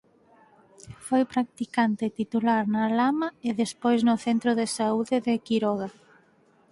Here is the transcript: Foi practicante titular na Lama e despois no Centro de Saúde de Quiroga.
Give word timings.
Foi 1.07 1.21
practicante 1.33 2.15
titular 2.19 2.63
na 2.73 2.83
Lama 2.99 3.29
e 3.47 3.49
despois 3.61 3.99
no 4.07 4.15
Centro 4.25 4.51
de 4.59 4.65
Saúde 4.77 5.15
de 5.27 5.33
Quiroga. 5.45 5.89